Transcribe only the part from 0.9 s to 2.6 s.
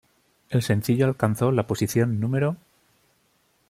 alcanzó la posición No.